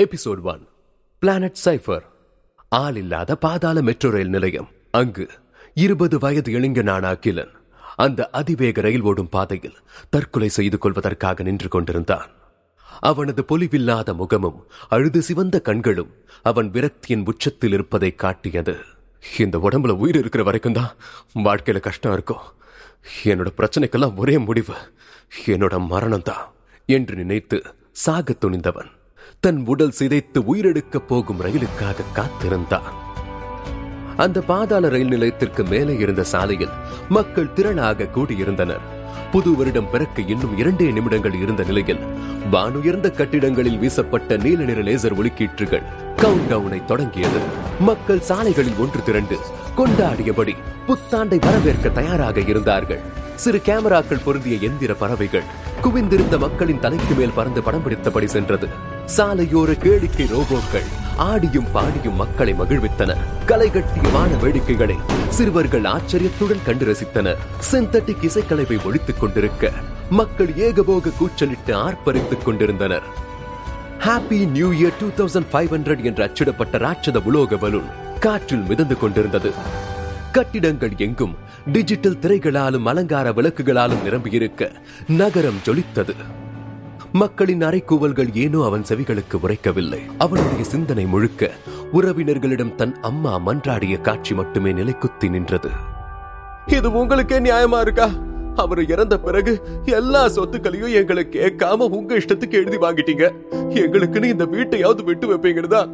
[0.00, 0.62] Episode one
[1.22, 2.04] planet cipher
[2.68, 4.68] ஆள் இல்லாத பாதாள மெட்ரோ ரயில் நிலையம்.
[4.90, 5.24] அங்கு
[5.74, 7.50] இருபது வயது இளைஞனான அகிலன்
[7.96, 9.76] அந்த அதிவேக ரயில் ஓடும் பாதையில்
[10.10, 12.30] தற்கொலை செய்து கொள்வதற்காக நின்று கொண்டிருந்தான்.
[13.00, 18.76] அவனது பொலிவில்லாத முகமும் அழுது சிவந்த கண்களும் அவன் விரக்தியின் உச்சத்தில் இருப்பதை காட்டியது.
[19.38, 20.94] இந்த உடம்புல உயிர் இருக்கிற வரைக்கும் தான்
[21.34, 22.46] வாழ்க்கையில கஷ்டம் இருக்கும்.
[23.24, 24.78] என்னோட பிரச்சனைக்கெல்லாம் ஒரே முடிவு.
[25.46, 26.46] என்னோட மரணம் தான்
[26.88, 27.62] என்று நினைத்து
[27.92, 28.90] சாக துணிந்தவன்.
[29.40, 32.98] தன் உடல் சிதைத்து உயிரெடுக்கப் போகும் ரயிலுக்காக காத்திருந்தான்.
[34.16, 36.68] அந்த பாதாள ரயில் நிலையத்திற்கு மேலே இருந்த சாலையில்
[37.08, 38.80] மக்கள் திரளாக கூடியிருந்தனர்.
[39.30, 41.98] புது வருடம் பிறக்க இன்னும் இரண்டே நிமிடங்கள் இருந்த நிலையில்
[42.52, 45.82] வானுயர்ந்த கட்டிடங்களில் வீசப்பட்ட நீல நிற லேசர் ஒலிக்கீற்றுகள்
[46.16, 47.40] கவுண்ட் டவுனை தொடங்கியது.
[47.80, 49.36] மக்கள் சாலைகளில் ஒன்று திரண்டு
[49.76, 50.54] கொண்டாடியபடி
[50.86, 53.00] புத்தாண்டை வரவேற்க தயாராக இருந்தார்கள்.
[53.34, 55.42] சிறு கேமராக்கள் பொருந்திய எந்திர பறவைகள்
[55.82, 58.89] குவிந்திருந்த மக்களின் தலைக்கு மேல் பறந்து படம் பிடித்தபடி சென்றது.
[59.16, 63.16] சாலையோர கேளிக்கை ரோபோக்கள் ஆடியும் பாடியும் மக்களை மகிழ்வித்தன.
[63.46, 64.96] கலை கட்டிய வான வேடிக்கைகளை
[65.28, 67.36] சிறுவர்கள் ஆச்சரியத்துடன் கண்டு ரசித்தனர்.
[67.72, 69.72] சிந்தட்டிக் இசைக்கலைவை ஒழித்துக் கொண்டிருக்க
[70.10, 73.02] மக்கள் ஏகபோக கூச்சலிட்டு ஆர்ப்பரித்துக் கொண்டிருந்தனர்.
[74.06, 77.88] Happy new year two thousand five hundred என்று அச்சிடப்பட்ட ராட்சத உலோக பலூன்
[78.20, 79.52] காற்றில் மிதந்து கொண்டிருந்தது.
[80.32, 81.34] கட்டிடங்கள் எங்கும்
[81.66, 84.72] டிஜிட்டல் திரைகளாலும் அலங்கார விளக்குகளாலும் நிரம்பியிருக்க
[85.08, 86.14] நகரம் ஜொலித்தது.
[87.12, 89.98] மக்களின் அறைக்கூவல்கள் ஏனோ அவன் செவிகளுக்கு உரைக்கவில்லை.
[90.18, 91.50] அவனுடைய சிந்தனை முழுக்க
[91.92, 95.70] உறவினர்களிடம் தன் அம்மா மன்றாடிய காட்சி மட்டுமே நிலைக்குத்தி நின்றது.
[96.66, 98.08] இது உங்களுக்கே நியாயமா இருக்கா?
[98.54, 103.32] அவர் இறந்த பிறகு எல்லா சொத்துக்களையும் எங்களை கேட்காம உங்க இஷ்டத்துக்கு எழுதி வாங்கிட்டீங்க.
[103.82, 105.92] எங்களுக்குன்னு இந்த வீட்டையாவது விட்டு வைப்பீங்கன்னு தான்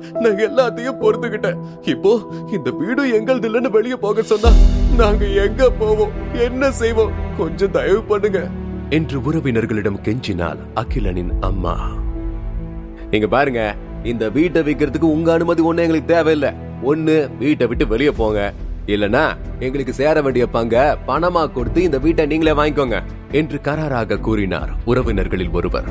[0.48, 1.59] எல்லாத்தையும் பொறுத்துக்கிட்டேன்.
[1.83, 2.20] இப்போ
[2.53, 4.53] இந்த வீடு எங்களது இல்லைன்னு வெளியே போக சொன்னா
[4.97, 6.12] நாங்க எங்க போவோம்?
[6.33, 7.12] என்ன செய்வோம்?
[7.39, 8.50] கொஞ்சம் தயவு பண்ணுங்க.
[8.91, 11.89] என்று உறவினர்களிடம் கெஞ்சினாள் அகிலனின் அம்மா.
[13.11, 16.53] நீங்க பாருங்க இந்த வீட்டை விற்கிறதுக்கு உங்க அனுமதி ஒண்ணு எங்களுக்கு தேவையில்லை.
[16.84, 18.53] ஒண்ணு வீட்டை விட்டு வெளியே போங்க.
[18.87, 23.03] இல்லனா எங்களுக்கு சேர வேண்டிய பங்க பணமா கொடுத்து இந்த வீட்டை நீங்களே வாங்கிக்கோங்க
[23.33, 25.84] என்று கராராக கூறினார் உறவினர்களில் ஒருவர்.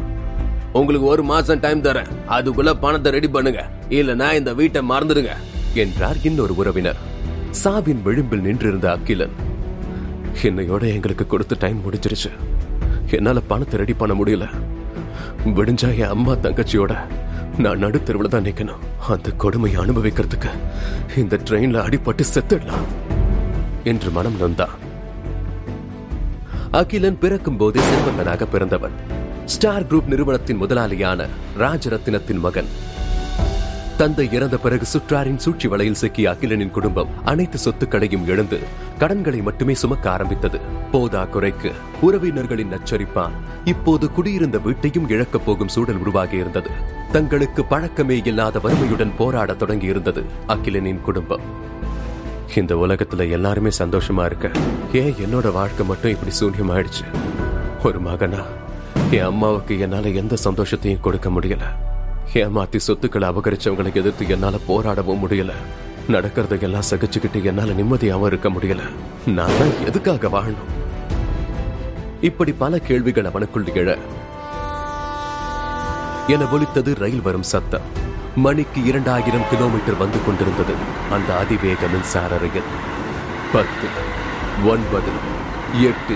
[0.74, 2.08] உங்களுக்கு ஒரு மாசம் டைம் தரேன்.
[2.28, 3.70] அதுக்குள்ள பணத்தை ரெடி பண்ணுங்க.
[3.90, 5.30] இல்லனா இந்த வீட்டை மறந்துடுங்க
[5.74, 6.96] என்றார் இன்னொரு உறவினர்.
[7.52, 9.36] சாவின் விளிம்பில் நின்றிருந்த அகிலன்.
[10.44, 12.32] என்னையோட எங்களுக்கு கொடுத்த டைம் முடிஞ்சிருச்சு.
[13.12, 14.46] என்னால பணத்தை ரெடி பண்ண முடியல.
[15.58, 16.94] விடிஞ்சா என் அம்மா தங்கச்சியோட
[17.64, 18.82] நான் நடுத்தருவில் தான் நிக்கணும்.
[19.14, 20.52] அந்த கொடுமையை அனுபவிக்கிறதுக்கு
[21.18, 22.88] இந்த ட்ரெயின்ல அடிபட்டு செத்துடலாம்
[23.84, 24.76] என்று மனம் நொந்தான்
[26.72, 28.96] அகிலன் பிறக்கும் போதே செல்வந்தனாக பிறந்தவன்.
[29.46, 31.28] ஸ்டார் குரூப் நிறுவனத்தின் முதலாளியான
[31.60, 32.70] ராஜரத்தினத்தின் மகன்.
[33.98, 38.60] தந்தை இறந்த பிறகு சுற்றாரின் சூழ்ச்சி வலையில் சிக்கிய அகிலனின் குடும்பம் அனைத்து சொத்துக்களையும் இழந்து
[39.00, 40.60] கடன்களை மட்டுமே சுமக்க ஆரம்பித்தது.
[40.92, 43.30] போதா குறைக்கு உறவினர்களின் நச்சரிப்பான்
[43.66, 46.70] இப்போது குடியிருந்த வீட்டையும் இழக்கப் போகும் சூழல் உருவாகி இருந்தது.
[47.12, 51.42] தங்களுக்கு பழக்கமே இல்லாத வறுமையுடன் போராட தொடங்கி இருந்தது அகிலனின் குடும்பம்.
[52.56, 54.52] இந்த உலகத்துல எல்லாருமே சந்தோஷமா இருக்க.
[54.94, 57.06] ஏன் என்னோட வாழ்க்கை மட்டும் இப்படி சூன்யமாயிடுச்சு?
[57.84, 58.40] ஒரு மகனா?
[59.12, 61.64] என் அம்மாவுக்கு என்னால எந்த சந்தோஷத்தையும் கொடுக்க முடியல.
[62.34, 65.52] ஏமாத்தி சொத்துக்களை அபகரிச்சவங்களை எதிர்த்து என்னால போராடவும் முடியல.
[66.08, 68.82] நடக்கிறதையெல்லாம் சகிச்சுக்கிட்டு என்னால நிம்மதியாவும் இருக்க முடியல.
[69.26, 70.72] நான் தான் எதுக்காக வாழணும்?
[72.22, 73.98] இப்படி பல கேள்விகள் அவனுக்குள் எழ
[76.28, 77.82] என ஒலித்தது ரயில் வரும் சத்தம்.
[78.36, 80.74] மணிக்கு இரண்டாயிரம் கிலோமீட்டர் வந்து கொண்டிருந்தது
[81.12, 82.72] அந்த அதிவேக மின்சார ரயில்
[83.54, 83.88] பத்து
[84.66, 85.12] ஒன்பது
[85.74, 86.16] எட்டு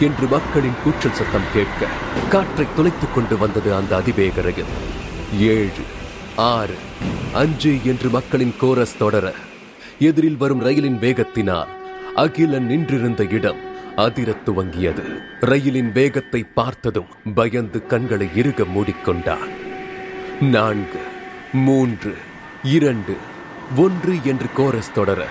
[0.00, 1.86] என்று மக்களின் கூச்சல் சத்தம் கேட்க
[2.30, 4.74] காற்றை துளைத்துக் கொண்டு வந்தது அந்த அதிவேக ரயில்.
[5.32, 5.70] ஏழு
[6.36, 6.74] ஆறு
[7.34, 9.32] அஞ்சு என்று மக்களின் கோரஸ் தொடர
[9.98, 11.66] எதிரில் வரும் ரயிலின் வேகத்தினால்
[12.14, 13.56] அகிலன் நின்றிருந்த இடம்
[13.96, 15.18] அதிரத் துவங்கியது.
[15.40, 19.48] ரயிலின் வேகத்தை பார்த்ததும் பயந்து கண்களை இறுக மூடிக்கொண்டான்.
[20.40, 21.00] நான்கு
[21.52, 22.16] மூன்று
[22.62, 23.16] இரண்டு
[23.76, 25.26] ஒன்று என்று கோரஸ் தொடர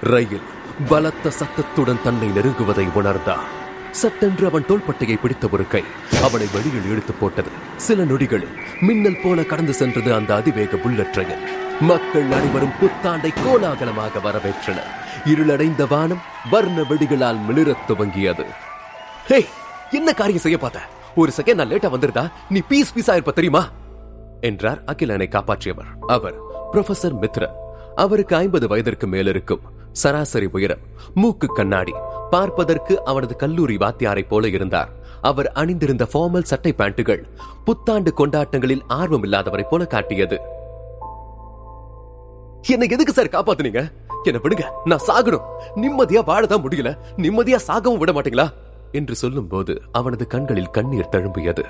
[0.00, 0.58] ரயில்
[0.88, 3.58] பலத்த சத்தத்துடன் தன்னை நெருங்குவதை உணர்ந்தான்.
[3.90, 5.84] சட்டென்று அவன் தோள்பட்டையை பிடித்த ஒரு கை
[6.22, 7.48] அவனை வெளியில் இழுத்து போட்டது.
[7.76, 11.38] சில நொடிகளில் மின்னல் போல கடந்து சென்றது அந்த அதிவேக புல்லட் ரயில்.
[11.80, 14.90] மக்கள் அனைவரும் புத்தாண்டை கோலாகலமாக வரவேற்றனர்.
[15.24, 16.20] இருளடைந்த வானம்
[16.50, 18.44] வர்ண வெடிகளால் மிளிரத் துவங்கியது.
[19.26, 19.46] ஹே
[19.90, 20.80] என்ன காரியம் செய்ய பார்த்த?
[21.14, 23.68] ஒரு செகண்ட் நான் லேட்டா வந்திருந்தா நீ பீஸ் பீஸா இருப்ப தெரியுமா?
[24.40, 25.98] என்றார் அகிலனை காப்பாற்றியவர்.
[26.06, 26.34] அவர்
[26.72, 27.52] ப்ரொஃபசர் மித்ரன்.
[27.94, 29.60] அவருக்கு ஐம்பது வயதிற்கு மேலிருக்கும்
[29.92, 30.78] சராசரி உயரம்
[31.14, 31.92] மூக்கு கண்ணாடி
[32.30, 34.88] பார்ப்பதற்கு அவனது கல்லூரி வாத்தியாரை போல இருந்தார்.
[35.20, 37.24] அவர் அணிந்திருந்த ஃபார்மல் சட்டை பேண்ட்டுகள்
[37.64, 40.40] புத்தாண்டு கொண்டாட்டங்களில் ஆர்வம் இல்லாதவரை போல காட்டியது.
[42.68, 43.92] என்ன எதுக்கு சார் காப்பாத்துனீங்க?
[44.22, 44.64] என்ன விடுங்க.
[44.84, 45.42] நான் சாகணும்.
[45.76, 46.98] நிம்மதியா வாழதான் முடியல.
[47.16, 48.52] நிம்மதியா சாகவும் விட மாட்டீங்களா?
[48.92, 51.64] என்று சொல்லும் போது அவனது கண்களில் கண்ணீர் தழும்பியது.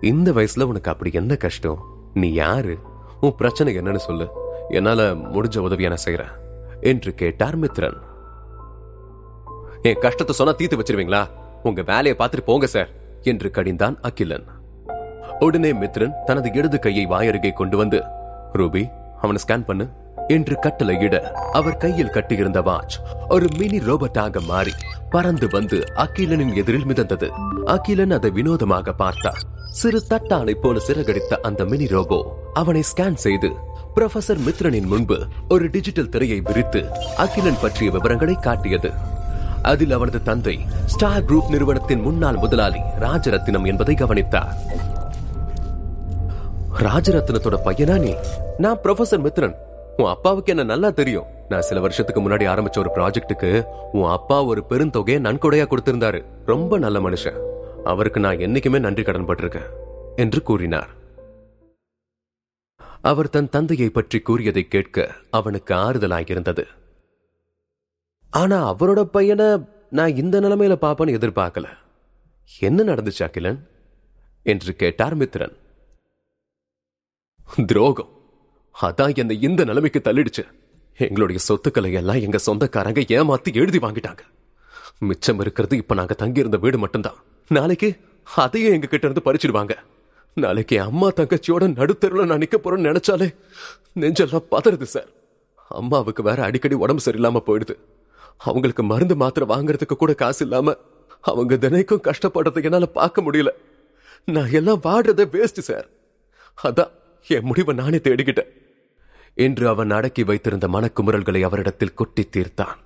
[0.00, 1.82] இந்த வயசுல உனக்கு அப்படி என்ன கஷ்டம்?
[2.14, 2.78] நீ யாரு?
[3.20, 4.28] உன் பிரச்சனை என்னன்னு சொல்லு.
[4.68, 6.32] என்னால முடிஞ்ச உதவியை நான் செய்யறேன்
[6.80, 7.96] என்று கேட்டார் மித்ரன்.
[9.88, 11.20] என் கஷ்டத்தை சொன்னா தீர்த்து வச்சிருவீங்களா?
[11.68, 12.90] உங்க வேலையை பார்த்துட்டு போங்க சார்
[13.30, 14.44] என்று கடிந்தான் அகிலன்.
[15.46, 17.98] உடனே மித்ரன் தனது இடது கையை வாயருகே கொண்டு வந்து
[18.60, 18.82] ரூபி
[19.22, 19.84] அவனை ஸ்கேன் பண்ணு
[20.36, 21.16] என்று கட்டளையிட
[21.58, 22.96] அவர் கையில் கட்டியிருந்த வாட்ச்
[23.34, 24.74] ஒரு மினி ரோபோட்டாக மாறி
[25.14, 27.28] பறந்து வந்து அகிலனின் எதிரில் மிதந்தது.
[27.74, 29.40] அகிலன் அதை வினோதமாக பார்த்தார்.
[29.80, 32.18] சிறு தட்டானை போல சிறகடித்த அந்த மினி ரோபோ
[32.60, 33.50] அவனை ஸ்கேன் செய்து
[33.96, 35.18] ப்ரொஃபசர் மித்ரனின் முன்பு
[35.48, 36.82] ஒரு டிஜிட்டல் திரையை விரித்து
[37.24, 38.92] அகிலன் பற்றிய விவரங்களை காட்டியது.
[39.62, 44.54] அதில் அவனது தந்தை ஸ்டார் குரூப் நிறுவனத்தின் முன்னாள் முதலாளி ராஜரத்தினம் என்பதை கவனித்தார்.
[46.78, 48.14] ராஜரத்னத்தோட பையனா நீ?
[48.58, 49.54] நான் ப்ரொஃபசர் மித்ரன்.
[49.96, 51.24] உன் அப்பாவுக்கு என்ன நல்லா தெரியும்?
[51.48, 53.62] நான் சில வருஷத்துக்கு முன்னாடி ஆரம்பிச்ச ஒரு ப்ராஜெக்ட்டுக்கு
[53.92, 56.24] உன் அப்பா ஒரு பெருந்தொகையை நன்கொடையா கொடுத்திருந்தாரு.
[56.46, 57.38] ரொம்ப நல்ல மனுஷன்.
[57.84, 59.70] அவருக்கு நான் என்னைக்குமே நன்றி கடன் பட்டிருக்கேன்
[60.16, 60.88] என்று கூறினார்.
[63.00, 66.64] அவர் தன் தந்தையை பற்றி கூறியதை கேட்க அவனுக்கு ஆறுதலாயிருந்தது
[68.32, 69.46] ஆனா அவரோட பையனை
[69.90, 71.68] நான் இந்த நிலைமையில பாப்பேன்னு எதிர்பார்க்கல.
[72.60, 73.68] என்ன நடந்துச்சு அகிலன்?
[74.42, 75.56] என்று கேட்டார் மித்ரன்.
[77.66, 78.08] துரோகம்.
[78.82, 80.46] அதான் என்னை இந்த நிலைமைக்கு தள்ளிடுச்சு.
[80.96, 84.18] எங்களுடைய சொத்துக்களை எல்லாம் எங்க சொந்தக்காரங்க ஏமாத்தி எழுதி வாங்கிட்டாங்க.
[84.98, 87.16] மிச்சம் இருக்கிறது இப்ப நாங்க தங்கியிருந்த வீடு மட்டும்தான்.
[87.48, 88.00] நாளைக்கு
[88.36, 89.76] அதையும் எங்க கிட்ட இருந்து பறிச்சிடுவாங்க.
[90.34, 93.36] நாளைக்கு அம்மா தங்கச்சியோட நடுத்தருல நான் நிக்க போறேன்னு நினைச்சாலே
[94.00, 95.08] நெஞ்செல்லாம் பதறுது சார்.
[95.68, 97.76] அம்மாவுக்கு வேற அடிக்கடி உடம்பு சரியில்லாம போயிடுது.
[98.44, 100.74] அவங்களுக்கு மருந்து மாத்திரை வாங்குறதுக்கு கூட காசு இல்லாம
[101.30, 103.50] அவங்க தினைக்கும் கஷ்டப்படுறதுக்கு என்னால பார்க்க முடியல.
[104.28, 105.88] நான் எல்லாம் வாடுறதே வேஸ்ட் சார்
[106.58, 106.92] அதான்
[107.26, 108.50] என் முடிவை நானே தேடிக்கிட்டேன்.
[109.36, 112.78] என்று அவன் அடக்கி வைத்திருந்த மனக்குமுறல்களை அவரிடத்தில் கொட்டி தீர்த்தான்.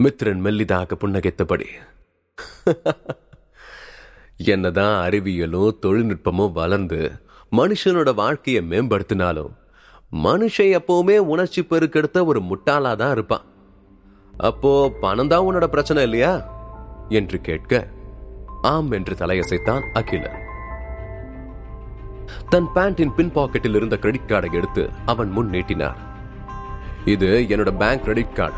[0.00, 1.68] மித்ரன் மெல்லிதாக புன்னகைத்தபடி
[4.52, 7.12] என்னதான் அறிவியலும் தொழில்நுட்பமும் வளர்ந்து
[7.52, 9.52] மனுஷனோட வாழ்க்கையை மேம்படுத்தினாலும்
[10.24, 13.44] மனுஷன் எப்பவுமே உணர்ச்சி பெருக்கெடுத்த ஒரு முட்டாளா தான் இருப்பான்.
[14.36, 16.46] அப்போ பணம் தான் உன்னோட பிரச்சனை இல்லையா?
[17.08, 17.86] என்று கேட்க
[18.62, 20.44] ஆம் என்று தலையசைத்தான் அகிலன்.
[22.48, 25.96] தன் பேண்டின் பின் பாக்கெட்டில் இருந்த கிரெடிட் கார்டை எடுத்து அவன் முன் நீட்டினார்.
[27.04, 28.54] இது என்னோட bank credit card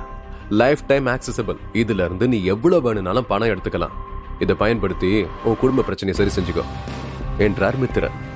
[0.86, 3.96] lifetime accessible இதுல இருந்து நீ எவ்வளவு வேணும்னாலும் பணம் எடுத்துக்கலாம்.
[4.38, 6.64] இதை பயன்படுத்தி உன் குடும்ப பிரச்சனையை சரி செஞ்சுக்கோ
[7.38, 8.26] என்றார் மித்திரன்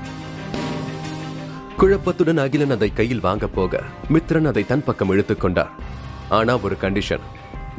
[1.78, 3.80] குழப்பத்துடன் அகிலன் அதை கையில் வாங்க போக
[4.12, 6.00] மித்திரன் அதை தன் பக்கம் இழுத்துக் கொண்டார்.
[6.38, 7.24] ஆனா ஒரு கண்டிஷன்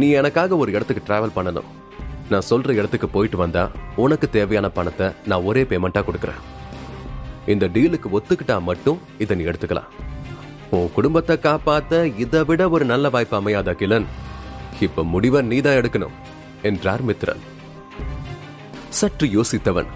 [0.01, 1.69] நீ எனக்காக ஒரு இடத்துக்கு டிராவல் பண்ணணும்.
[2.31, 3.63] நான் சொல்ற இடத்துக்கு போயிட்டு வந்தா
[4.03, 6.41] உனக்கு தேவையான பணத்தை நான் ஒரே பேமெண்டா கொடுக்கறேன்.
[7.53, 9.89] இந்த டீலுக்கு ஒத்துக்கிட்டா மட்டும் இதை நீ எடுத்துக்கலாம்.
[10.77, 14.07] உன் குடும்பத்தை காப்பாத்த இதை விட ஒரு நல்ல வாய்ப்பு அமையாத கிலன்
[14.85, 16.15] இப்ப முடிவை நீதான் எடுக்கணும்
[16.69, 17.44] என்றார் மித்ரன்.
[19.00, 19.91] சற்று யோசித்தவன்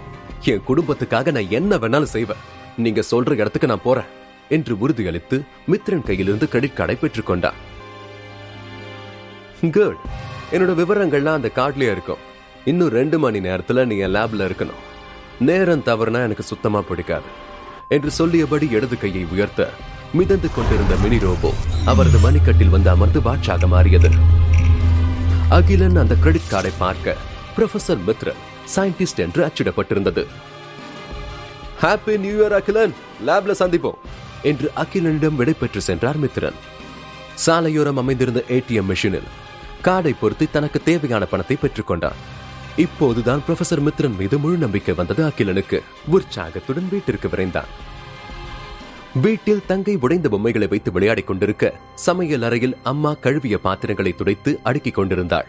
[0.52, 2.44] என் குடும்பத்துக்காக நான் என்ன வேணாலும் செய்வேன்.
[2.84, 4.12] நீங்க சொல்ற இடத்துக்கு நான் போறேன்
[4.56, 5.36] என்று உறுதியளித்து
[5.72, 7.58] மித்ரன் கையிலிருந்து கிரெடிட் கார்டை பெற்றுக் கொண்டான்
[9.60, 10.02] குட்
[10.52, 12.20] என்னோட விவரங்கள்லாம் அந்த கார்ட்லயே இருக்கும்.
[12.64, 14.82] இன்னும் ரெண்டு மணி நேரத்துல நீ என் லேப்ல இருக்கணும்.
[15.38, 17.24] நேரம் தவறுனா எனக்கு சுத்தமா பிடிக்காது.
[17.88, 19.70] என்று சொல்லியபடி இடது கையை உயர்த்த
[20.12, 21.50] மிதந்து கொண்டிருந்த மினி ரோபோ
[21.84, 24.10] அவரது மணிக்கட்டில் வந்து அமர்ந்து வாட்சாக மாறியது.
[25.48, 27.16] அகிலன் அந்த கிரெடிட் கார்டை பார்க்க
[27.56, 28.40] ப்ரொஃபசர் மித்ரன்
[28.76, 30.26] சயின்டிஸ்ட் என்று அச்சிடப்பட்டிருந்தது.
[31.82, 32.94] Happy new year Akilan.
[33.26, 34.00] லேப்ல சந்திப்போம்
[34.42, 36.58] என்று அகிலனிடம் விடைபெற்று சென்றார் மித்ரன்.
[37.46, 39.28] சாலையோரம் அமைந்திருந்த ஏடிஎம் மிஷினில்
[39.84, 42.18] கார்டை பொறுத்து தனக்கு தேவையான பணத்தை பெற்றுக்கொண்டான்
[42.76, 45.80] இப்போதுதான் ப்ரொஃபசர் மித்ரன் மீது முழு நம்பிக்கை வந்தது அகிலனுக்கு.
[46.06, 47.70] உற்சாகத்துடன் வீட்டிற்கு விரைந்தான்.
[49.22, 55.46] வீட்டில் தங்கை உடைந்த பொம்மைகளை வைத்து விளையாடிக் கொண்டிருக்க சமையல் அறையில் அம்மா கழுவிய பாத்திரங்களை துடைத்து அடுக்கிக் கொண்டிருந்தாள்.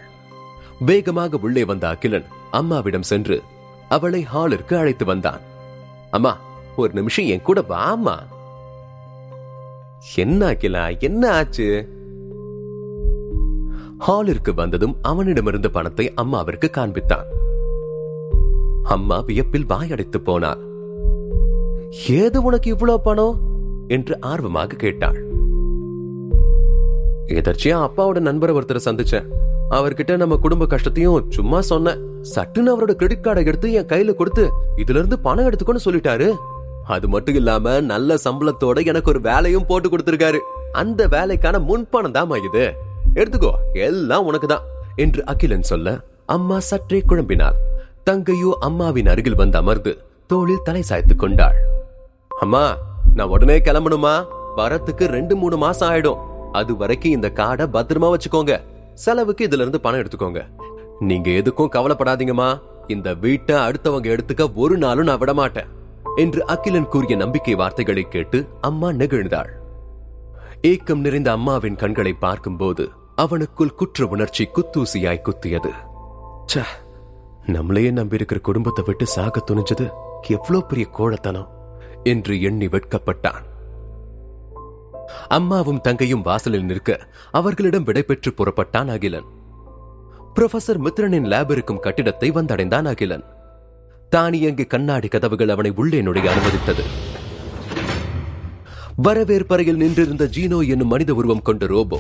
[0.80, 3.44] வேகமாக உள்ளே வந்த அகிலன் அம்மாவிடம் சென்று
[3.90, 5.42] அவளை ஹாலிற்கு அழைத்து வந்தான்.
[6.12, 6.38] அம்மா
[6.76, 8.18] ஒரு நிமிஷம் என் கூட வாமா
[10.16, 11.98] என்ன அகிலா என்ன ஆச்சு?
[14.08, 17.26] ஹாலிற்கு வந்ததும் அவனிடமிருந்த பணத்தை அம்மாவிற்கு காண்பித்தான்.
[18.84, 20.62] அம்மா வியப்பில் வாயடைத்து போனார்
[22.08, 23.40] ஏது உனக்கு இவ்வளவு பணம்?
[23.88, 25.20] என்று ஆர்வமாக கேட்டாள்.
[27.26, 29.28] எதர்ச்சியா அப்பாவோட நண்பரை ஒருத்தரை சந்திச்சேன்.
[29.70, 32.00] அவர்கிட்ட நம்ம குடும்ப கஷ்டத்தையும் சும்மா சொன்னேன்
[32.36, 36.36] சட்டுன்னு அவரோட கிரெடிட் கார்டை எடுத்து என் கையில கொடுத்து இதுல இருந்து பணம் எடுத்துக்கோன்னு சொல்லிட்டாரு.
[36.84, 40.38] அது மட்டும் இல்லாம நல்ல சம்பளத்தோட எனக்கு ஒரு வேலையும் போட்டு கொடுத்திருக்காரு.
[40.72, 42.88] அந்த வேலைக்கான முன்பணம் தான் இது.
[43.22, 43.54] எடுத்துக்கோ
[43.88, 47.58] எல்லாம் உனக்கு தான் என்று அகிலன் சொல்ல அம்மா சற்றே குழம்பினாள்.
[48.10, 49.92] தங்கையோ அம்மாவின் அருகில் வந்து அமர்ந்து
[50.28, 51.58] தோளில் தலை சாய்த்துக் கொண்டாள்.
[52.40, 52.64] அம்மா
[53.16, 54.16] நான் உடனே கிளம்பணுமா?
[54.58, 56.20] வரத்துக்கு ரெண்டு மூணு மாசம் ஆயிடும்.
[56.52, 58.54] அது வரைக்கும் இந்த காடை பத்திரமா வச்சுக்கோங்க.
[58.94, 60.42] செலவுக்கு இதுல இருந்து பணம் எடுத்துக்கோங்க.
[61.00, 62.50] நீங்க எதுக்கும் கவலைப்படாதீங்கம்மா.
[62.88, 65.70] இந்த வீட்டை அடுத்தவங்க எடுத்துக்க ஒரு நாளும் நான் விட மாட்டேன்
[66.16, 69.52] என்று அகிலன் கூறிய நம்பிக்கை வார்த்தைகளை கேட்டு அம்மா நெகிழ்ந்தாள்.
[70.62, 72.86] ஏக்கம் நிறைந்த அம்மாவின் கண்களை பார்க்கும்போது
[73.24, 75.72] அவனுக்குள் குற்ற உணர்ச்சி குத்தூசியாய் குத்தியது.
[76.46, 76.64] ச்சே
[77.46, 79.86] நம்மளையே நம்பியிருக்கிற குடும்பத்தை விட்டு சாக துணிஞ்சது
[80.28, 81.50] எவ்வளவு பெரிய கோழத்தனம்
[82.04, 83.42] என்று எண்ணி வெட்கப்பட்டான்.
[85.28, 87.00] அம்மாவும் தங்கையும் வாசலில் நிற்க
[87.32, 89.28] அவர்களிடம் விடைபெற்று புறப்பட்டான் அகிலன்.
[90.36, 93.26] புரொஃபசர் மித்ரனின் லேப் இருக்கும் கட்டிடத்தை வந்தடைந்தான் அகிலன்.
[94.12, 96.86] தானியங்கு கண்ணாடி கதவுகள் அவனை உள்ளே நுழைய அனுமதித்தது.
[98.96, 102.00] வரவேற்பறையில் நின்றிருந்த ஜீனோ என்னும் மனித உருவம் கொண்ட ரோபோ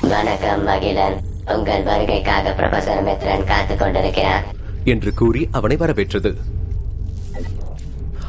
[0.00, 1.20] வணக்கம் மகிழன்.
[1.46, 4.44] உங்கள் வருகைக்காக ப்ரொஃபசர் மித்ரன் காத்துக் கொண்டிருக்கிறார்.
[4.84, 6.36] என்று கூறி அவனை வரவேற்றது.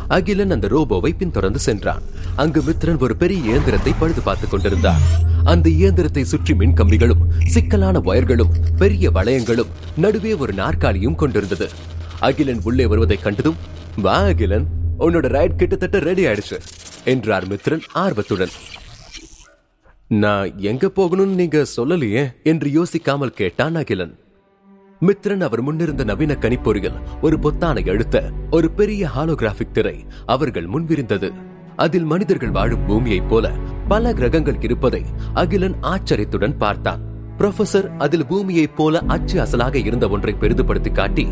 [0.08, 2.02] அகிலன் அந்த ரோபோவை பின்தொடர்ந்து சென்றான்.
[2.36, 5.00] அங்கு மித்ரன் ஒரு பெரிய இயந்திரத்தை பழுது பார்த்துக் கொண்டிருந்தார்
[5.44, 11.70] அந்த இயந்திரத்தை சுற்றி மின் கம்பிகளும் சிக்கலான ஒயர்களும் பெரிய வளையங்களும் நடுவே ஒரு நாற்காலியும் கொண்டிருந்தது.
[12.20, 13.56] அகிலன் உள்ளே வருவதைக் கண்டதும்
[13.96, 14.68] வா அகிலன்
[15.00, 16.60] உன்னோட ரைட் கிட்டத்தட்ட ரெடி ஆயிடுச்சு
[17.06, 18.50] என்றார் மித்ரன் ஆர்வத்துடன்.
[20.12, 24.20] நான் எங்க போகணும்னு நீங்க சொல்லலையே என்று யோசிக்காமல் கேட்டான் அகிலன்.
[25.02, 31.32] மித்ரன் அவர் முன்னிருந்த நவீன கணிப்பொறியில் ஒரு பொத்தானை அழுத்த ஒரு பெரிய ஹாலோகிராபிக் திரை அவர்கள் முன்விருந்தது
[31.76, 33.52] அதில் மனிதர்கள் வாழும் பூமியைப் போல
[33.88, 37.02] பல கிரகங்கள் இருப்பதை அகிலன் ஆச்சரியத்துடன் பார்த்தான்.
[37.38, 41.28] ப்ரொஃபசர் அதில் பூமியைப் போல அச்சு அசலாக இருந்த ஒன்றை பெரிதுபடுத்தி காட்டி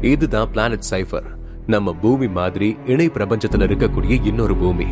[0.00, 1.24] இதுதான் பிளானட் சைஃபர்
[1.66, 4.86] நம்ம பூமி மாதிரி இணை பிரபஞ்சத்துல இருக்கக்கூடிய இன்னொரு பூமி.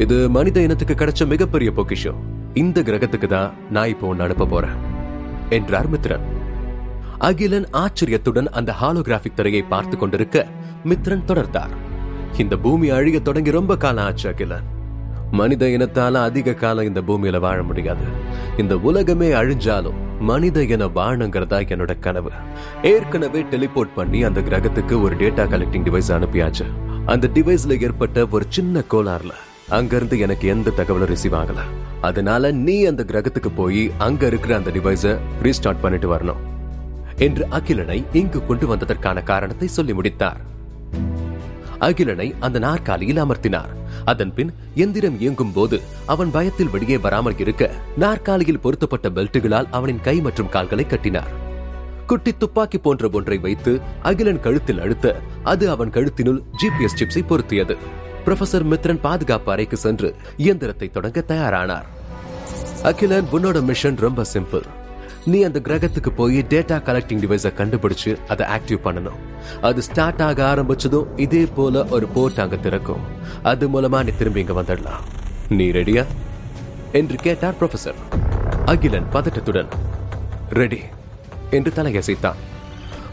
[0.00, 2.20] இது மனித இனத்துக்கு கிடைச்ச மிகப்பெரிய பொக்கிஷம்.
[2.60, 4.78] இந்த கிரகத்துக்கு தான் நான் இப்போ ஒன்று அனுப்ப போறேன்
[5.56, 6.24] என்றார் மித்ரன்
[7.28, 10.46] அகிலன் ஆச்சரியத்துடன் அந்த ஹாலோகிராபிக் திரையை பார்த்து கொண்டிருக்க
[10.90, 11.74] மித்ரன் தொடர்ந்தார்.
[12.42, 14.66] இந்த பூமி அழிய தொடங்கி ரொம்ப காலம் ஆச்சு அகிலன்.
[15.40, 18.06] மனித இனத்தால அதிக காலம் இந்த பூமியில வாழ முடியாது.
[18.56, 20.00] இந்த உலகமே அழிஞ்சாலும்
[20.32, 22.32] மனித இன வாழணுங்கிறதா என்னோட கனவு.
[22.94, 26.66] ஏற்கனவே டெலிபோர்ட் பண்ணி அந்த கிரகத்துக்கு ஒரு டேட்டா கலெக்டிங் டிவைஸ் அனுப்பியாச்சு.
[27.06, 29.34] அந்த டிவைஸ்ல ஏற்பட்ட ஒரு சின்ன கோளாறுல
[29.78, 31.60] அங்கிருந்து எனக்கு எந்த தகவலும் ரிசீவ் ஆகல.
[32.08, 35.12] அதனால நீ அந்த கிரகத்துக்கு போய் அங்க இருக்கிற அந்த டிவைஸ
[35.42, 36.40] ரீஸ்டார்ட் பண்ணிட்டு வரணும்
[37.26, 40.40] என்று அகிலனை இங்கு கொண்டு வந்ததற்கான காரணத்தை சொல்லி முடித்தார்.
[41.88, 43.70] அகிலனை அந்த நாற்காலியில் அமர்த்தினார்.
[44.04, 45.76] அதன் பின் எந்திரம் இயங்கும் போது
[46.12, 51.32] அவன் பயத்தில் வெளியே வராமல் இருக்க நாற்காலியில் பொருத்தப்பட்ட பெல்ட்டுகளால் அவனின் கை மற்றும் கால்களை கட்டினார்.
[52.06, 55.16] குட்டி துப்பாக்கி போன்ற ஒன்றை வைத்து அகிலன் கழுத்தில் அழுத்த
[55.52, 57.76] அது அவன் கழுத்தினுள் ஜிபிஎஸ் சிப்ஸை பொருத்தியது.
[58.26, 61.84] ப்ரொஃபசர் மித்ரன் பாதுகாப்பு அறைக்கு சென்று இயந்திரத்தை தொடங்க தயாரானார்.
[62.82, 64.62] அகிலன் உன்னோட மிஷன் ரொம்ப சிம்பிள்.
[65.24, 69.18] நீ அந்த கிரகத்துக்கு போய் டேட்டா கலெக்டிங் டிவைஸ கண்டுபிடிச்சு அதை ஆக்டிவ் பண்ணணும்.
[69.60, 73.00] அது ஸ்டார்ட் ஆக ஆரம்பிச்சதும் இதே போல ஒரு போர்ட் அங்க திறக்கும்.
[73.42, 75.02] அது மூலமா நீ திரும்பி இங்க வந்துடலாம்.
[75.48, 76.06] நீ ரெடியா?
[76.92, 78.00] என்று கேட்டார் ப்ரொஃபசர்
[78.64, 79.68] அகிலன் பதட்டத்துடன்
[80.50, 80.80] ரெடி.
[81.50, 82.34] என்று தலையசைத்தான்.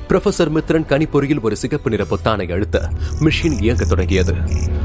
[0.10, 2.90] ப்ரொஃபசர் மித்ரன் கணிப்பொறியில் ஒரு சிகப்பு நிற பொத்தானை அழுத்த
[3.20, 4.36] மிஷின் இயங்க தொடங்கியது.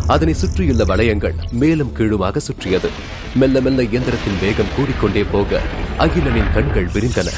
[0.07, 2.89] அதனை சுற்றியுள்ள வளையங்கள் மேலும் கீழுமாக சுற்றியது.
[3.35, 5.61] மெல்ல மெல்ல இயந்திரத்தின் வேகம் கூடிக்கொண்டே போக
[5.99, 7.29] அகிலனின் கண்கள் விரிந்தன.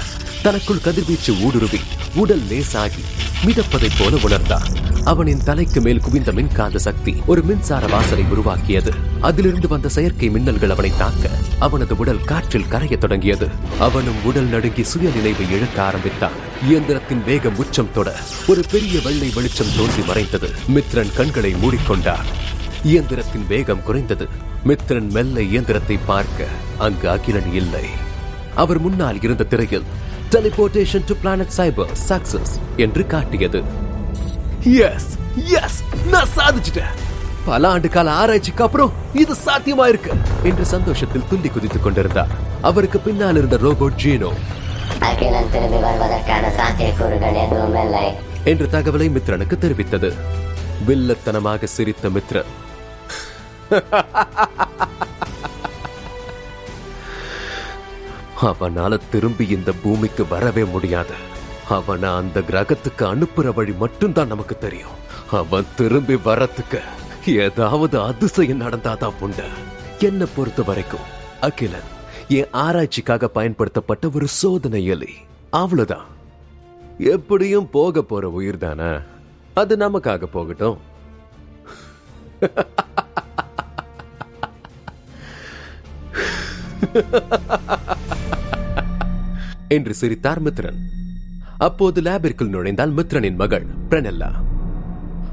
[0.43, 1.81] தனக்குள் கதிர்வீச்சு ஊடுருவி
[2.14, 3.05] உடல் லேசாகி
[3.45, 4.86] மிதப்பதைப் போல உணர்ந்தான்.
[5.11, 8.93] அவனின் தலைக்கு மேல் குவிந்த மின்காந்த சக்தி ஒரு மின்சார வாசலை உருவாக்கியது.
[9.21, 13.49] அதிலிருந்து வந்த செயற்கை மின்னல்கள் அவனை தாக்க அவனது உடல் காற்றில் கரையத் தொடங்கியது.
[13.79, 16.37] அவனும் உடல் நடுங்கி சுய நினைவை இழக்க ஆரம்பித்தான்.
[16.71, 18.15] இயந்திரத்தின் வேகம் உச்சம் தொட
[18.47, 20.51] ஒரு பெரிய வெள்ளை வெளிச்சம் தோன்றி மறைந்தது.
[20.75, 22.29] மித்ரன் கண்களை மூடிக்கொண்டார்
[22.85, 24.29] இயந்திரத்தின் வேகம் குறைந்தது.
[24.67, 26.45] மித்ரன் மெல்ல இயந்திரத்தை பார்க்க
[26.79, 27.85] அங்கு அகிலன் இல்லை.
[28.55, 29.89] அவர் முன்னால் இருந்த திரையில்
[30.31, 33.85] teleportation to planet cyber success என்று காட்டியது.
[34.75, 36.94] எஸ் எஸ் நான் சாதிச்சிட்டேன்.
[37.44, 42.28] பல ஆண்டு கால ஆராய்ச்சிக்கு அப்புறம் இது சாத்தியமா இருக்கு என்று சந்தோஷத்தில் துள்ளி குதித்துக் கொண்டிருந்தார்.
[42.62, 44.32] அவருக்கு பின்னால் இருந்த ரோபோட் ஜீனோ.
[45.00, 48.12] அகிலன் திரும்பி வருவதற்கான சாத்தியக்கூறுகள் எதுவும் இல்லை.
[48.44, 50.16] என்ற தகவலை மித்ரனுக்கு தெரிவித்தது.
[50.87, 52.50] வில்லத்தனமாக சிரித்த மித்ரன்
[58.42, 61.35] அவனால திரும்பி இந்த பூமிக்கு வரவே முடியாது.
[61.68, 65.04] அவனை அந்த கிரகத்துக்கு அனுப்புற வழி மட்டும்தான் நமக்கு தெரியும்.
[65.30, 66.80] அவன் திரும்பி வரத்துக்கு
[67.26, 69.49] ஏதாவது அதிசயம் நடந்தாதான் உண்டு.
[69.99, 71.94] என்ன பொறுத்த வரைக்கும் அகிலன்
[72.28, 75.14] என் ஆராய்ச்சிக்காக பயன்படுத்தப்பட்ட ஒரு சோதனை எலி.
[75.50, 76.04] அவ்வளவுதான்.
[76.99, 78.99] எப்படியும் போக போற உயிர் தானே?
[79.54, 80.78] அது நமக்காக போகட்டும்.
[89.68, 90.78] என்று சிரித்தார் மித்ரன்.
[91.59, 94.31] அப்போது லேபிற்குள் நுழைந்தால் மித்ரனின் மகள் பிரணெல்லா.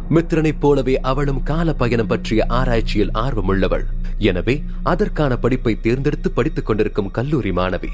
[0.09, 3.83] மித்ரனைப் போலவே அவளும் கால பயணம் பற்றிய ஆராய்ச்சியில் ஆர்வமுள்ளவள்.
[4.17, 7.89] எனவே அதற்கான படிப்பை தேர்ந்தெடுத்து படித்துக் கொண்டிருக்கும் கல்லூரி மாணவி.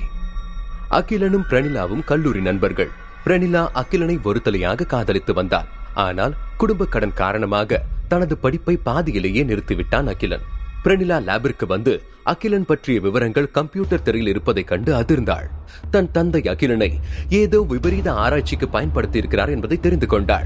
[0.90, 2.90] அகிலனும் பிரணிலாவும் கல்லூரி நண்பர்கள்.
[3.26, 5.66] பிரணிலா அகிலனை ஒருத்தலையாக காதலித்து வந்தாள்.
[5.94, 10.42] ஆனால் குடும்ப கடன் காரணமாக தனது படிப்பை பாதியிலேயே நிறுத்திவிட்டான் அகிலன்.
[10.84, 15.50] பிரணிலா லேபிற்கு வந்து அகிலன் பற்றிய விவரங்கள் கம்ப்யூட்டர் திரையில் இருப்பதைக் கண்டு அதிர்ந்தாள்.
[15.92, 17.00] தன் தந்தை அகிலனை
[17.30, 20.46] ஏதோ விபரீத ஆராய்ச்சிக்கு பயன்படுத்தி இருக்கிறார் என்பதை தெரிந்து கொண்டாள்.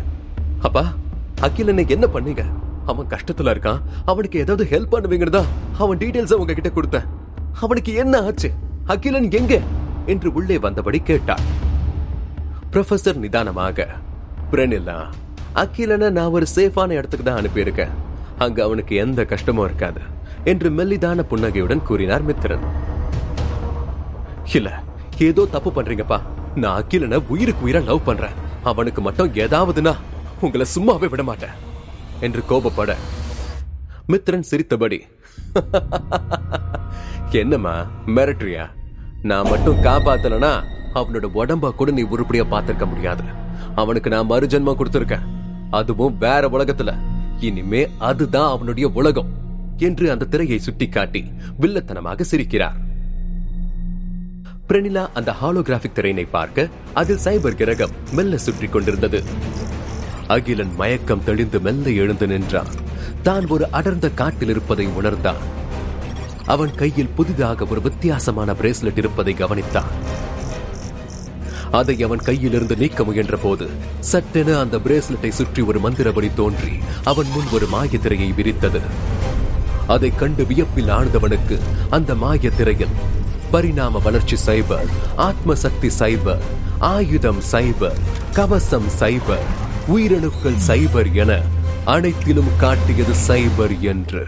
[0.62, 0.94] அப்பா
[1.40, 2.46] அகிலனை என்ன பண்ணீங்க?
[2.86, 3.82] அவன் கஷ்டத்துல இருக்கான்.
[4.06, 5.44] அவனுக்கு ஏதாவது ஹெல்ப் பண்ணுவீங்கன்னு
[5.78, 7.08] அவன் டீடைல்ஸ் உங்ககிட்ட கொடுத்தேன்.
[7.60, 8.52] அவனுக்கு என்ன ஆச்சு?
[8.86, 9.60] அகிலன் எங்க?
[10.06, 11.40] என்று உள்ளே வந்தபடி கேட்டாள்.
[12.72, 13.88] ப்ரொஃபசர் நிதானமாக
[14.52, 15.06] பிரணிலா
[15.54, 17.90] அகிலனை நான் ஒரு சேஃபான இடத்துக்கு தான் அனுப்பியிருக்கேன்.
[18.38, 20.00] அங்க அவனுக்கு எந்த கஷ்டமும் இருக்காது.
[20.44, 22.68] என்று மெல்லிதான புன்னகையுடன் கூறினார் மித்திரன்
[24.54, 24.84] இல்ல
[25.20, 26.22] ஏதோ தப்பு பண்றீங்கப்பா.
[26.56, 28.32] நான் அகிலனை உயிருக்கு உயிரா லவ் பண்றேன்.
[28.64, 29.96] அவனுக்கு மட்டும் ஏதாவதுனா
[30.42, 31.50] உங்களை சும்மாவே விட மாட்டேன்
[32.20, 32.96] என்று கோபப்பட
[34.08, 35.06] மித்திரன் சிரித்தபடி.
[37.32, 38.70] என்னம்மா மிரட்டுறியா?
[39.22, 43.24] நான் மட்டும் காப்பாத்தலனா அவனோட உடம்ப கூட நீ உருப்படியா பார்த்திருக்க முடியாது.
[43.76, 45.24] அவனுக்கு நான் மறுஜென்மம் கொடுத்திருக்கேன்.
[45.72, 46.98] அதுவும் வேற உலகத்துல.
[47.40, 49.42] இனிமே அதுதான் அவனுடைய உலகம்.
[49.78, 51.24] என்று அந்த திரையை சுட்டிக்காட்டி
[51.62, 52.80] வில்லத்தனமாக சிரிக்கிறார்.
[54.68, 59.24] பிரணிலா அந்த ஹாலோகிராபிக் திரையினை பார்க்க அதில் சைபர் கிரகம் மெல்ல சுற்றி கொண்டிருந்தது.
[60.28, 62.72] அகிலன் மயக்கம் தெளிந்து மெல்ல எழுந்து நின்றான்.
[63.22, 65.42] தான் ஒரு அடர்ந்த காட்டில் இருப்பதை உணர்ந்தான்.
[66.46, 69.92] அவன் கையில் புதிதாக ஒரு வித்தியாசமான பிரேஸ்லெட் இருப்பதை கவனித்தான்.
[71.72, 77.50] அதை அவன் கையிலிருந்து நீக்க முயன்ற போது சட்டென அந்த பிரேஸ்லெட்டை சுற்றி ஒரு மந்திரபடி தோன்றி அவன் முன்
[77.52, 78.82] ஒரு மாய திரையை விரித்தது.
[79.88, 81.60] அதை கண்டு வியப்பில் ஆழ்ந்தவனுக்கு
[81.90, 82.96] அந்த மாய திரையில்
[83.52, 86.44] பரிணாம வளர்ச்சி சைபர் ஆத்ம சக்தி சைபர்
[86.80, 88.00] ஆயுதம் சைபர்
[88.34, 89.48] கவசம் சைபர்
[89.88, 91.42] உயிரணுக்கள் சைபர் என
[91.86, 94.28] அனைத்திலும் காட்டியது சைபர் என்று.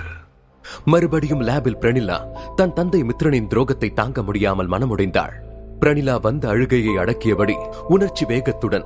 [0.86, 2.18] மறுபடியும் லேபில் பிரணிலா
[2.56, 5.36] தன் தந்தை மித்ரனின் துரோகத்தை தாங்க முடியாமல் மனமுடைந்தாள்.
[5.80, 7.56] பிரணிலா வந்த அழுகையை அடக்கியபடி
[7.88, 8.86] உணர்ச்சி வேகத்துடன்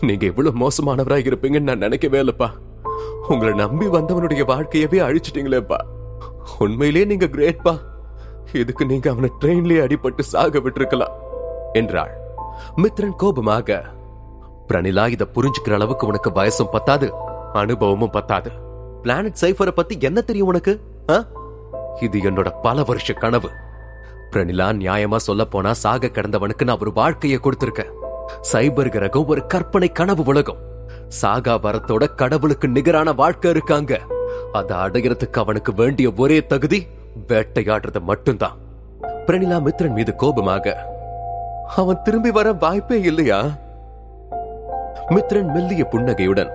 [0.00, 2.48] நீங்க இவ்வளவு மோசமானவராக இருப்பீங்கன்னு நான் நினைக்கவே இல்லப்பா.
[3.28, 5.78] உங்களை நம்பி வந்தவனுடைய வாழ்க்கையவே அழிச்சிட்டீங்களேப்பா.
[6.58, 7.78] உண்மையிலேயே நீங்க கிரேட்பா.
[8.52, 11.12] இதுக்கு நீங்க அவனை ட்ரெயின்லயே அடிபட்டு சாக விட்டுருக்கலாம்
[11.72, 12.16] என்றாள்.
[12.76, 13.84] மித்ரன் கோபமாக
[14.68, 17.12] பிரணிலா இதை புரிஞ்சுக்கிற அளவுக்கு உனக்கு வயசும் பத்தாது
[17.52, 18.50] அனுபவமும் பத்தாது.
[19.02, 20.80] பிளானட் சைஃபரை பத்தி என்ன தெரியும் உனக்கு?
[21.10, 21.24] ஆ?
[22.00, 23.50] இது என்னோட பல வருஷ கனவு.
[24.30, 27.92] பிரணிலா நியாயமா சொல்ல போனா சாக கிடந்தவனுக்கு நான் ஒரு வாழ்க்கையை கொடுத்திருக்கேன்.
[28.52, 30.64] சைபர் கிரகம் ஒரு கற்பனை கனவு உலகம்.
[31.08, 34.00] சாகா வரத்தோட கடவுளுக்கு நிகரான வாழ்க்கை இருக்காங்க
[34.52, 36.86] அதை அடையறதுக்கு அவனுக்கு வேண்டிய ஒரே தகுதி
[37.28, 38.56] வேட்டையாடுறது மட்டும்தான்.
[39.26, 40.76] பிரணிலா மித்ரன் மீது கோபமாக
[41.76, 43.38] அவன் திரும்பி வர வாய்ப்பே இல்லையா?
[45.08, 46.52] மித்ரன் மெல்லிய புன்னகையுடன்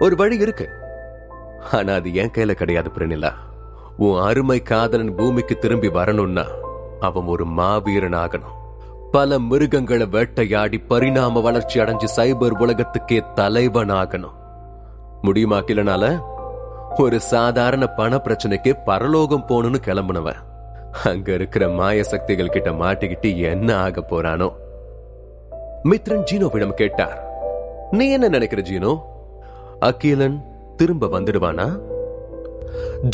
[0.00, 0.68] ஒரு வழி இருக்கு.
[1.72, 3.32] ஆனா அது என் கையில கிடையாது பிரணிலா.
[3.96, 6.46] உன் அருமை காதலன் பூமிக்கு திரும்பி வரணும்னா
[7.00, 8.56] அவன் ஒரு மாவீரன் ஆகணும்
[9.12, 14.36] பல மிருகங்களை வேட்டையாடி பரிணாம வளர்ச்சி அடைஞ்சு சைபர் உலகத்துக்கே தலைவன் ஆகணும்
[15.22, 16.22] முடியுமா கிளனால
[16.96, 20.44] ஒரு சாதாரண பண பிரச்சனைக்கு பரலோகம் போகணும்னு கிளம்புனவன்
[21.04, 24.52] அங்க இருக்கிற மாய சக்திகள் கிட்ட மாட்டிக்கிட்டு என்ன ஆக போறானோ?
[25.84, 27.24] மித்ரன் ஜீனோவிடம் கேட்டார்.
[27.90, 29.00] நீ என்ன நினைக்கிற ஜீனோ?
[29.80, 30.44] அகிலன்
[30.76, 31.78] திரும்ப வந்துடுவானா?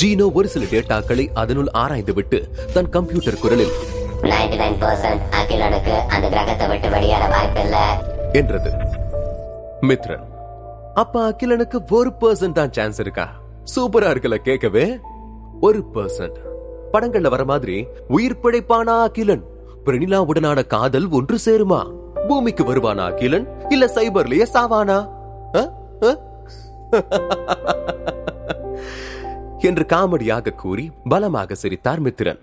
[0.03, 3.73] ஜீனோ ஒரு சில டேட்டாக்களை அதனுள் ஆராய்ந்து விட்டு தன் கம்ப்யூட்டர் குரலில்
[4.23, 7.77] 99% நைன் பர்சன்ட் அகிலனுக்கு அந்த கிரகத்தை விட்டு வெளியேற வாய்ப்பில்ல.
[8.33, 8.73] என்றது.
[9.83, 10.31] மித்ரன்
[10.95, 13.29] அப்ப அகிலனுக்கு ஒரு பர்சன்ட் தான் சான்ஸ் இருக்கா?
[13.77, 15.01] சூப்பரா இருக்குல்ல கேட்கவே.
[15.61, 16.39] ஒரு பர்சன்ட்
[16.93, 19.43] படங்கள்ல வர மாதிரி உயிர் பிழைப்பானா அகிலன்?
[19.85, 21.87] பிரனிலாவுடனான காதல் ஒன்று சேருமா?
[22.29, 23.47] பூமிக்கு வருவானா அகிலன்?
[23.69, 25.09] இல்ல சைபர்லயே சாவானா?
[29.59, 32.39] என்று காமெடியாக கூறி பலமாக சிரித்தார் மித்திரன்.